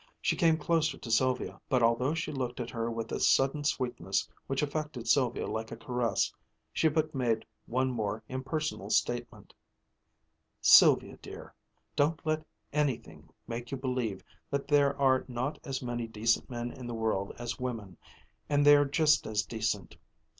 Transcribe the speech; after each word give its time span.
She 0.19 0.35
came 0.35 0.57
closer 0.57 0.97
to 0.97 1.11
Sylvia, 1.11 1.61
but 1.69 1.83
although 1.83 2.15
she 2.15 2.31
looked 2.31 2.59
at 2.59 2.71
her 2.71 2.89
with 2.89 3.11
a 3.11 3.19
sudden 3.19 3.63
sweetness 3.63 4.27
which 4.47 4.63
affected 4.63 5.07
Sylvia 5.07 5.45
like 5.45 5.71
a 5.71 5.77
caress, 5.77 6.33
she 6.73 6.87
but 6.87 7.13
made 7.13 7.45
one 7.67 7.91
more 7.91 8.23
impersonal 8.27 8.89
statement: 8.89 9.53
"Sylvia 10.59 11.17
dear, 11.17 11.53
don't 11.95 12.19
let 12.25 12.43
anything 12.73 13.29
make 13.47 13.69
you 13.69 13.77
believe 13.77 14.23
that 14.49 14.67
there 14.67 14.99
are 14.99 15.23
not 15.27 15.59
as 15.63 15.83
many 15.83 16.07
decent 16.07 16.49
men 16.49 16.71
in 16.71 16.87
the 16.87 16.95
world 16.95 17.35
as 17.37 17.59
women, 17.59 17.95
and 18.49 18.65
they're 18.65 18.85
just 18.85 19.27
as 19.27 19.43
decent. 19.45 19.95